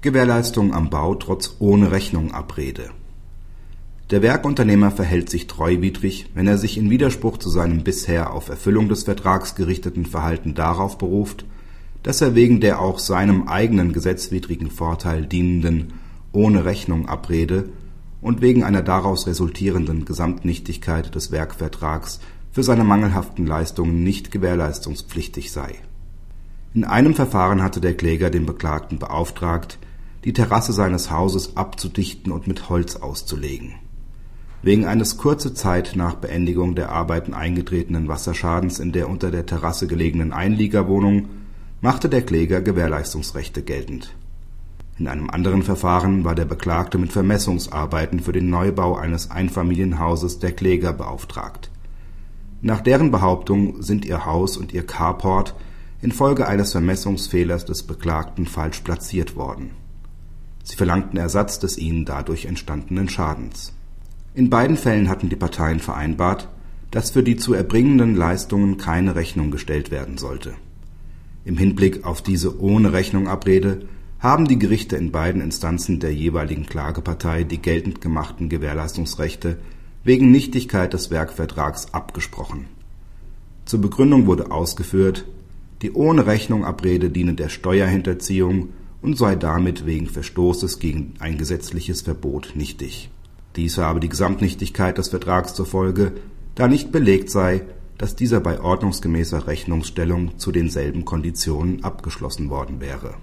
Gewährleistung 0.00 0.74
am 0.74 0.90
Bau 0.90 1.16
trotz 1.16 1.56
Ohne-Rechnung-Abrede 1.58 2.90
Der 4.12 4.22
Werkunternehmer 4.22 4.92
verhält 4.92 5.28
sich 5.28 5.48
treuwidrig, 5.48 6.26
wenn 6.34 6.46
er 6.46 6.56
sich 6.56 6.78
in 6.78 6.88
Widerspruch 6.88 7.38
zu 7.38 7.50
seinem 7.50 7.82
bisher 7.82 8.32
auf 8.32 8.48
Erfüllung 8.48 8.88
des 8.88 9.02
Vertrags 9.02 9.56
gerichteten 9.56 10.06
Verhalten 10.06 10.54
darauf 10.54 10.98
beruft, 10.98 11.46
dass 12.04 12.20
er 12.20 12.36
wegen 12.36 12.60
der 12.60 12.80
auch 12.80 13.00
seinem 13.00 13.48
eigenen 13.48 13.92
gesetzwidrigen 13.92 14.70
Vorteil 14.70 15.26
dienenden 15.26 15.94
Ohne-Rechnung-Abrede 16.30 17.70
und 18.20 18.40
wegen 18.40 18.62
einer 18.62 18.82
daraus 18.82 19.26
resultierenden 19.26 20.04
Gesamtnichtigkeit 20.04 21.12
des 21.12 21.32
Werkvertrags 21.32 22.20
für 22.52 22.62
seine 22.62 22.84
mangelhaften 22.84 23.48
Leistungen 23.48 24.04
nicht 24.04 24.30
gewährleistungspflichtig 24.30 25.50
sei. 25.50 25.74
In 26.72 26.84
einem 26.84 27.14
Verfahren 27.14 27.64
hatte 27.64 27.80
der 27.80 27.94
Kläger 27.94 28.30
den 28.30 28.46
Beklagten 28.46 29.00
beauftragt, 29.00 29.80
die 30.24 30.32
Terrasse 30.32 30.72
seines 30.72 31.10
Hauses 31.10 31.56
abzudichten 31.56 32.32
und 32.32 32.46
mit 32.46 32.68
Holz 32.68 32.96
auszulegen. 32.96 33.74
Wegen 34.62 34.86
eines 34.86 35.16
kurze 35.18 35.54
Zeit 35.54 35.92
nach 35.94 36.16
Beendigung 36.16 36.74
der 36.74 36.90
Arbeiten 36.90 37.32
eingetretenen 37.32 38.08
Wasserschadens 38.08 38.80
in 38.80 38.90
der 38.90 39.08
unter 39.08 39.30
der 39.30 39.46
Terrasse 39.46 39.86
gelegenen 39.86 40.32
Einliegerwohnung 40.32 41.28
machte 41.80 42.08
der 42.08 42.22
Kläger 42.22 42.60
Gewährleistungsrechte 42.60 43.62
geltend. 43.62 44.14
In 44.98 45.06
einem 45.06 45.30
anderen 45.30 45.62
Verfahren 45.62 46.24
war 46.24 46.34
der 46.34 46.44
Beklagte 46.44 46.98
mit 46.98 47.12
Vermessungsarbeiten 47.12 48.18
für 48.18 48.32
den 48.32 48.50
Neubau 48.50 48.96
eines 48.96 49.30
Einfamilienhauses 49.30 50.40
der 50.40 50.50
Kläger 50.50 50.92
beauftragt. 50.92 51.70
Nach 52.60 52.80
deren 52.80 53.12
Behauptung 53.12 53.80
sind 53.80 54.04
ihr 54.04 54.26
Haus 54.26 54.56
und 54.56 54.72
ihr 54.72 54.84
Carport 54.84 55.54
infolge 56.02 56.48
eines 56.48 56.72
Vermessungsfehlers 56.72 57.64
des 57.64 57.84
Beklagten 57.84 58.46
falsch 58.46 58.80
platziert 58.80 59.36
worden. 59.36 59.70
Sie 60.68 60.76
verlangten 60.76 61.18
Ersatz 61.18 61.58
des 61.58 61.78
ihnen 61.78 62.04
dadurch 62.04 62.44
entstandenen 62.44 63.08
Schadens. 63.08 63.72
In 64.34 64.50
beiden 64.50 64.76
Fällen 64.76 65.08
hatten 65.08 65.30
die 65.30 65.36
Parteien 65.36 65.80
vereinbart, 65.80 66.48
dass 66.90 67.10
für 67.10 67.22
die 67.22 67.38
zu 67.38 67.54
erbringenden 67.54 68.14
Leistungen 68.14 68.76
keine 68.76 69.14
Rechnung 69.14 69.50
gestellt 69.50 69.90
werden 69.90 70.18
sollte. 70.18 70.52
Im 71.46 71.56
Hinblick 71.56 72.04
auf 72.04 72.20
diese 72.20 72.60
Ohne-Rechnung-Abrede 72.60 73.86
haben 74.18 74.46
die 74.46 74.58
Gerichte 74.58 74.96
in 74.96 75.10
beiden 75.10 75.40
Instanzen 75.40 76.00
der 76.00 76.12
jeweiligen 76.12 76.66
Klagepartei 76.66 77.44
die 77.44 77.62
geltend 77.62 78.02
gemachten 78.02 78.50
Gewährleistungsrechte 78.50 79.56
wegen 80.04 80.30
Nichtigkeit 80.30 80.92
des 80.92 81.10
Werkvertrags 81.10 81.94
abgesprochen. 81.94 82.66
Zur 83.64 83.80
Begründung 83.80 84.26
wurde 84.26 84.50
ausgeführt, 84.50 85.24
die 85.80 85.92
Ohne-Rechnung-Abrede 85.92 87.08
diene 87.08 87.32
der 87.34 87.48
Steuerhinterziehung 87.48 88.68
und 89.02 89.16
sei 89.16 89.36
damit 89.36 89.86
wegen 89.86 90.06
Verstoßes 90.06 90.78
gegen 90.78 91.14
ein 91.18 91.38
gesetzliches 91.38 92.02
Verbot 92.02 92.52
nichtig. 92.54 93.10
Dies 93.56 93.78
habe 93.78 94.00
die 94.00 94.08
Gesamtnichtigkeit 94.08 94.98
des 94.98 95.08
Vertrags 95.08 95.54
zur 95.54 95.66
Folge, 95.66 96.12
da 96.54 96.68
nicht 96.68 96.92
belegt 96.92 97.30
sei, 97.30 97.62
dass 97.96 98.14
dieser 98.14 98.40
bei 98.40 98.60
ordnungsgemäßer 98.60 99.46
Rechnungsstellung 99.46 100.38
zu 100.38 100.52
denselben 100.52 101.04
Konditionen 101.04 101.82
abgeschlossen 101.82 102.50
worden 102.50 102.80
wäre. 102.80 103.14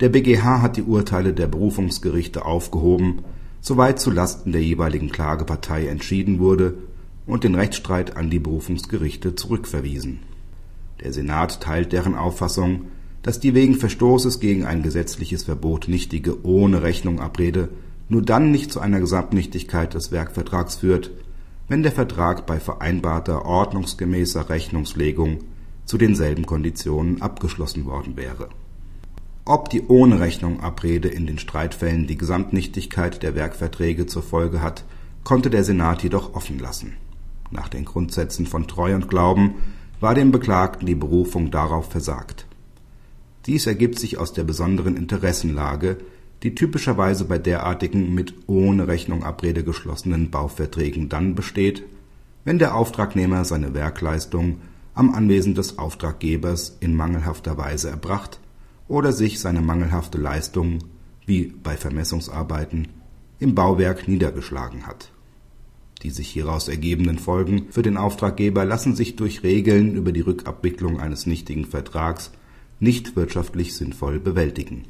Der 0.00 0.08
BGH 0.10 0.62
hat 0.62 0.76
die 0.76 0.82
Urteile 0.82 1.32
der 1.32 1.46
Berufungsgerichte 1.46 2.44
aufgehoben, 2.44 3.24
soweit 3.60 3.98
zu 3.98 4.10
Lasten 4.10 4.52
der 4.52 4.62
jeweiligen 4.62 5.10
Klagepartei 5.10 5.86
entschieden 5.86 6.38
wurde 6.38 6.74
und 7.26 7.44
den 7.44 7.54
Rechtsstreit 7.54 8.16
an 8.16 8.30
die 8.30 8.38
Berufungsgerichte 8.38 9.34
zurückverwiesen. 9.34 10.20
Der 11.02 11.12
Senat 11.12 11.60
teilt 11.60 11.92
deren 11.92 12.14
Auffassung, 12.14 12.86
dass 13.26 13.40
die 13.40 13.54
wegen 13.54 13.74
Verstoßes 13.74 14.38
gegen 14.38 14.64
ein 14.64 14.84
gesetzliches 14.84 15.42
Verbot 15.42 15.88
nichtige 15.88 16.46
Ohne-Rechnung-Abrede 16.46 17.70
nur 18.08 18.22
dann 18.22 18.52
nicht 18.52 18.70
zu 18.70 18.78
einer 18.78 19.00
Gesamtnichtigkeit 19.00 19.94
des 19.94 20.12
Werkvertrags 20.12 20.76
führt, 20.76 21.10
wenn 21.66 21.82
der 21.82 21.90
Vertrag 21.90 22.46
bei 22.46 22.60
vereinbarter 22.60 23.44
ordnungsgemäßer 23.44 24.48
Rechnungslegung 24.48 25.40
zu 25.86 25.98
denselben 25.98 26.46
Konditionen 26.46 27.20
abgeschlossen 27.20 27.84
worden 27.84 28.16
wäre. 28.16 28.48
Ob 29.44 29.70
die 29.70 29.82
Ohne-Rechnung-Abrede 29.82 31.08
in 31.08 31.26
den 31.26 31.40
Streitfällen 31.40 32.06
die 32.06 32.16
Gesamtnichtigkeit 32.16 33.24
der 33.24 33.34
Werkverträge 33.34 34.06
zur 34.06 34.22
Folge 34.22 34.62
hat, 34.62 34.84
konnte 35.24 35.50
der 35.50 35.64
Senat 35.64 36.04
jedoch 36.04 36.34
offen 36.34 36.60
lassen. 36.60 36.92
Nach 37.50 37.68
den 37.68 37.86
Grundsätzen 37.86 38.46
von 38.46 38.68
Treu 38.68 38.94
und 38.94 39.08
Glauben 39.08 39.54
war 39.98 40.14
dem 40.14 40.30
Beklagten 40.30 40.86
die 40.86 40.94
Berufung 40.94 41.50
darauf 41.50 41.90
versagt. 41.90 42.46
Dies 43.46 43.66
ergibt 43.66 43.98
sich 43.98 44.18
aus 44.18 44.32
der 44.32 44.42
besonderen 44.44 44.96
Interessenlage, 44.96 45.98
die 46.42 46.54
typischerweise 46.54 47.24
bei 47.24 47.38
derartigen 47.38 48.12
mit 48.12 48.34
ohne 48.46 48.88
Rechnung 48.88 49.22
Abrede 49.22 49.62
geschlossenen 49.62 50.30
Bauverträgen 50.30 51.08
dann 51.08 51.34
besteht, 51.34 51.84
wenn 52.44 52.58
der 52.58 52.74
Auftragnehmer 52.74 53.44
seine 53.44 53.72
Werkleistung 53.72 54.60
am 54.94 55.14
Anwesen 55.14 55.54
des 55.54 55.78
Auftraggebers 55.78 56.76
in 56.80 56.94
mangelhafter 56.94 57.56
Weise 57.56 57.88
erbracht 57.88 58.40
oder 58.88 59.12
sich 59.12 59.40
seine 59.40 59.60
mangelhafte 59.60 60.18
Leistung, 60.18 60.78
wie 61.24 61.52
bei 61.62 61.76
Vermessungsarbeiten, 61.76 62.88
im 63.38 63.54
Bauwerk 63.54 64.08
niedergeschlagen 64.08 64.86
hat. 64.86 65.10
Die 66.02 66.10
sich 66.10 66.28
hieraus 66.28 66.68
ergebenden 66.68 67.18
Folgen 67.18 67.66
für 67.70 67.82
den 67.82 67.96
Auftraggeber 67.96 68.64
lassen 68.64 68.94
sich 68.94 69.16
durch 69.16 69.42
Regeln 69.42 69.94
über 69.94 70.12
die 70.12 70.20
Rückabwicklung 70.20 71.00
eines 71.00 71.26
nichtigen 71.26 71.64
Vertrags 71.64 72.32
nicht 72.80 73.16
wirtschaftlich 73.16 73.74
sinnvoll 73.74 74.20
bewältigen 74.20 74.84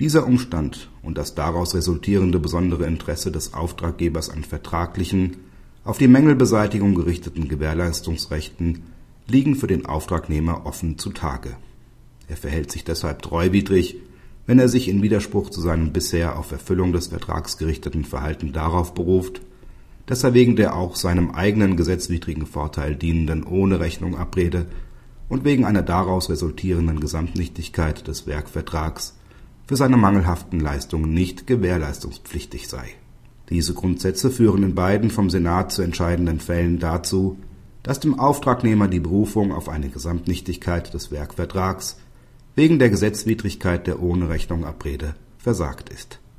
dieser 0.00 0.26
Umstand 0.26 0.90
und 1.02 1.16
das 1.18 1.34
daraus 1.34 1.74
resultierende 1.74 2.40
besondere 2.40 2.86
Interesse 2.86 3.30
des 3.30 3.54
Auftraggebers 3.54 4.28
an 4.28 4.42
vertraglichen, 4.42 5.36
auf 5.84 5.98
die 5.98 6.08
Mängelbeseitigung 6.08 6.94
gerichteten 6.94 7.46
Gewährleistungsrechten 7.46 8.82
liegen 9.28 9.54
für 9.54 9.66
den 9.66 9.86
Auftragnehmer 9.86 10.66
offen 10.66 10.98
zutage. 10.98 11.56
Er 12.26 12.36
verhält 12.36 12.72
sich 12.72 12.84
deshalb 12.84 13.22
treuwidrig, 13.22 13.96
wenn 14.46 14.58
er 14.58 14.68
sich 14.68 14.88
in 14.88 15.02
Widerspruch 15.02 15.50
zu 15.50 15.60
seinem 15.60 15.92
bisher 15.92 16.38
auf 16.38 16.50
Erfüllung 16.50 16.92
des 16.92 17.08
Vertrags 17.08 17.56
gerichteten 17.56 18.04
Verhalten 18.04 18.52
darauf 18.52 18.94
beruft, 18.94 19.42
dass 20.06 20.24
er 20.24 20.34
wegen 20.34 20.56
der 20.56 20.74
auch 20.74 20.96
seinem 20.96 21.30
eigenen 21.30 21.76
gesetzwidrigen 21.76 22.46
Vorteil 22.46 22.96
dienenden 22.96 23.44
Ohne-Rechnung-Abrede 23.44 24.66
und 25.28 25.44
wegen 25.44 25.64
einer 25.64 25.82
daraus 25.82 26.30
resultierenden 26.30 27.00
Gesamtnichtigkeit 27.00 28.06
des 28.06 28.26
Werkvertrags 28.26 29.16
für 29.66 29.76
seine 29.76 29.96
mangelhaften 29.96 30.60
Leistungen 30.60 31.14
nicht 31.14 31.46
gewährleistungspflichtig 31.46 32.68
sei. 32.68 32.90
Diese 33.48 33.74
Grundsätze 33.74 34.30
führen 34.30 34.62
in 34.62 34.74
beiden 34.74 35.10
vom 35.10 35.30
Senat 35.30 35.72
zu 35.72 35.82
entscheidenden 35.82 36.40
Fällen 36.40 36.78
dazu, 36.78 37.38
dass 37.82 38.00
dem 38.00 38.18
Auftragnehmer 38.18 38.88
die 38.88 39.00
Berufung 39.00 39.52
auf 39.52 39.68
eine 39.68 39.88
Gesamtnichtigkeit 39.88 40.92
des 40.94 41.10
Werkvertrags 41.10 41.98
wegen 42.54 42.78
der 42.78 42.90
Gesetzwidrigkeit 42.90 43.86
der 43.86 44.00
Ohne-Rechnung-Abrede 44.00 45.14
versagt 45.38 45.90
ist 45.90 46.20